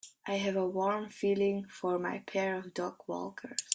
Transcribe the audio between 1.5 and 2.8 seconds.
for my pair of